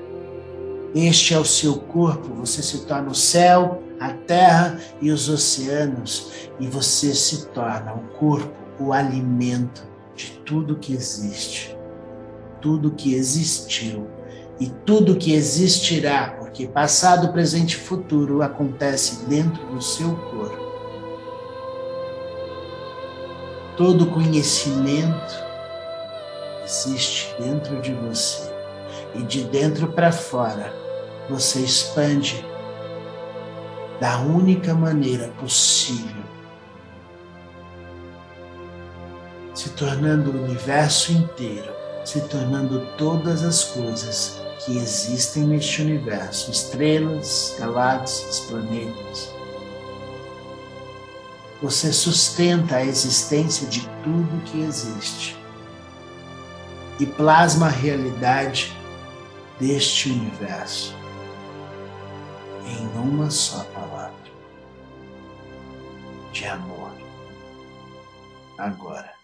Este 0.95 1.35
é 1.35 1.39
o 1.39 1.45
seu 1.45 1.77
corpo, 1.77 2.35
você 2.35 2.63
se 2.63 2.85
torna 2.87 3.11
o 3.11 3.15
céu, 3.15 3.83
a 4.01 4.09
terra 4.11 4.81
e 5.01 5.11
os 5.11 5.29
oceanos, 5.29 6.33
e 6.59 6.67
você 6.67 7.15
se 7.15 7.47
torna 7.49 7.95
o 7.95 8.01
corpo, 8.19 8.53
o 8.81 8.93
alimento 8.93 9.83
de 10.17 10.33
tudo 10.45 10.77
que 10.77 10.93
existe, 10.93 11.77
tudo 12.61 12.91
que 12.91 13.15
existiu 13.15 14.09
e 14.59 14.69
tudo 14.85 15.17
que 15.17 15.33
existirá, 15.33 16.35
porque 16.39 16.67
passado, 16.67 17.33
presente 17.33 17.75
e 17.75 17.79
futuro 17.79 18.43
acontece 18.43 19.25
dentro 19.27 19.65
do 19.67 19.81
seu 19.81 20.17
corpo. 20.17 20.70
Todo 23.81 24.09
conhecimento 24.09 25.35
existe 26.63 27.35
dentro 27.41 27.81
de 27.81 27.95
você 27.95 28.53
e 29.15 29.23
de 29.23 29.45
dentro 29.45 29.91
para 29.91 30.13
fora 30.13 30.71
você 31.31 31.61
expande 31.61 32.45
da 33.99 34.19
única 34.19 34.75
maneira 34.75 35.29
possível, 35.41 36.23
se 39.55 39.71
tornando 39.71 40.31
o 40.31 40.45
universo 40.45 41.13
inteiro, 41.13 41.73
se 42.05 42.21
tornando 42.29 42.85
todas 42.99 43.43
as 43.43 43.65
coisas 43.65 44.43
que 44.63 44.77
existem 44.77 45.45
neste 45.45 45.81
universo 45.81 46.51
estrelas, 46.51 47.57
galáxias, 47.59 48.41
planetas. 48.41 49.40
Você 51.63 51.93
sustenta 51.93 52.77
a 52.77 52.85
existência 52.85 53.67
de 53.69 53.87
tudo 54.03 54.45
que 54.45 54.63
existe 54.63 55.37
e 56.99 57.07
plasma 57.07 57.67
a 57.67 57.71
realidade 57.71 58.75
deste 59.59 60.11
universo 60.11 60.95
em 62.67 62.87
uma 62.99 63.31
só 63.31 63.63
palavra 63.65 64.15
de 66.33 66.47
amor. 66.47 66.93
Agora. 68.57 69.20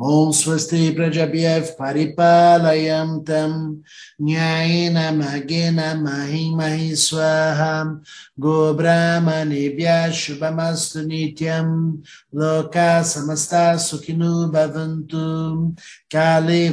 Om 0.00 0.32
Swasti 0.32 0.96
Prajabhyav 0.96 1.76
Paripalayam 1.76 3.20
Tam 3.20 3.84
Nyayena 4.18 5.12
Magena 5.12 5.92
Mahi 5.92 6.56
Mahi 6.56 6.96
Swaham 6.96 8.00
Go 8.40 8.72
Brahmanebhya 8.72 10.08
Shubhamastu 10.08 11.04
Nityam 11.04 12.00
Loka 12.32 13.04
Samasta 13.04 13.76
Sukhinu 13.76 14.48
Bhavantu 14.50 15.76
Kale 16.08 16.72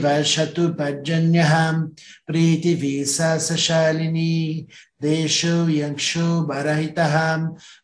देशो 5.02 5.70
यक्षो 5.70 6.28
बरहितहां 6.50 7.40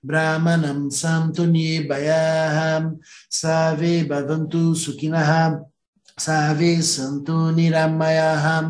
ब्राह्मणं 0.08 0.90
सन्तुन्ये 0.90 1.80
भयाहां 1.90 2.84
सा 3.40 3.58
वे 3.80 3.94
भवन्तु 4.12 4.74
सुखिनः 4.84 5.32
सा 6.20 6.40
वे 6.58 6.72
सन्तु 6.82 7.36
निरामयाहां 7.56 8.66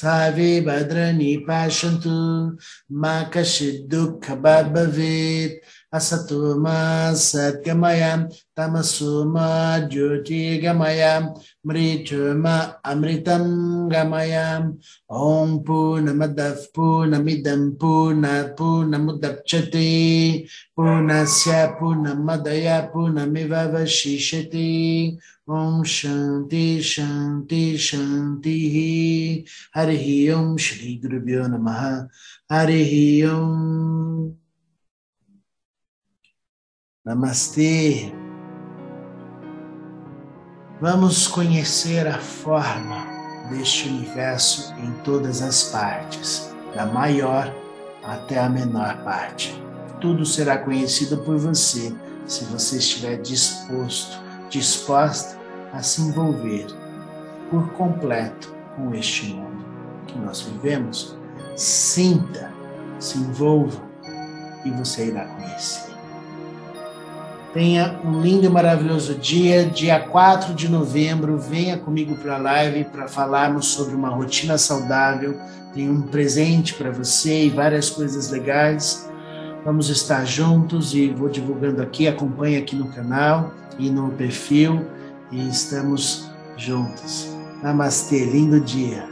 सा 0.00 0.16
वे 0.36 0.50
भद्रणी 0.66 1.36
पश्यन्तु 1.48 2.16
मा 3.02 3.14
कश्चिद् 3.34 3.88
दुःखभा 3.90 4.56
भवेत्। 4.72 5.60
Asatuma 5.92 7.12
Satgamaya, 7.12 8.24
Tamasuma 8.56 9.84
Jyoti 9.90 10.56
Gamaya, 10.62 11.34
Mrituma 11.66 12.80
Amritam 12.82 13.90
Gamaya, 13.92 14.72
Om 15.10 15.62
Punamadav 15.62 16.72
Punamidam 16.72 17.76
Punat 17.76 18.56
Punamudapchati, 18.56 20.48
Punasya 20.74 21.76
Punamadaya 21.78 22.90
Punamivavashishati, 22.90 25.18
Om 25.46 25.84
Shanti 25.84 26.78
Shanti 26.78 27.76
Shanti 27.76 29.44
Harihi 29.76 30.32
Om 30.32 30.56
Shri 30.56 30.98
Gurubhyo 31.02 31.48
Namaha, 31.50 32.08
Harihi 32.50 33.26
Om. 33.28 34.41
Namastê. 37.04 38.12
Vamos 40.80 41.26
conhecer 41.26 42.06
a 42.06 42.20
forma 42.20 43.04
deste 43.50 43.88
universo 43.88 44.72
em 44.74 44.92
todas 45.02 45.42
as 45.42 45.64
partes, 45.64 46.54
da 46.72 46.86
maior 46.86 47.52
até 48.04 48.38
a 48.38 48.48
menor 48.48 49.02
parte. 49.02 49.60
Tudo 50.00 50.24
será 50.24 50.58
conhecido 50.58 51.18
por 51.18 51.36
você 51.38 51.92
se 52.24 52.44
você 52.44 52.78
estiver 52.78 53.20
disposto, 53.20 54.22
disposta 54.48 55.36
a 55.72 55.82
se 55.82 56.02
envolver 56.02 56.68
por 57.50 57.68
completo 57.72 58.54
com 58.76 58.94
este 58.94 59.26
mundo 59.26 59.64
que 60.06 60.16
nós 60.20 60.42
vivemos. 60.42 61.18
Sinta, 61.56 62.52
se 63.00 63.18
envolva 63.18 63.82
e 64.64 64.70
você 64.70 65.08
irá 65.08 65.24
conhecer. 65.24 65.91
Tenha 67.52 68.00
um 68.02 68.20
lindo 68.22 68.46
e 68.46 68.48
maravilhoso 68.48 69.14
dia. 69.14 69.66
Dia 69.66 70.00
4 70.00 70.54
de 70.54 70.70
novembro, 70.70 71.36
venha 71.36 71.76
comigo 71.76 72.16
para 72.16 72.36
a 72.36 72.38
live 72.38 72.84
para 72.84 73.06
falarmos 73.06 73.66
sobre 73.66 73.94
uma 73.94 74.08
rotina 74.08 74.56
saudável. 74.56 75.38
Tem 75.74 75.90
um 75.90 76.00
presente 76.00 76.72
para 76.74 76.90
você 76.90 77.46
e 77.46 77.50
várias 77.50 77.90
coisas 77.90 78.30
legais. 78.30 79.06
Vamos 79.64 79.90
estar 79.90 80.24
juntos 80.24 80.94
e 80.94 81.08
vou 81.08 81.28
divulgando 81.28 81.82
aqui. 81.82 82.08
Acompanhe 82.08 82.56
aqui 82.56 82.74
no 82.74 82.86
canal 82.88 83.52
e 83.78 83.90
no 83.90 84.10
perfil. 84.12 84.86
E 85.30 85.46
estamos 85.48 86.30
juntos. 86.56 87.28
Namastê, 87.62 88.24
lindo 88.24 88.60
dia. 88.60 89.11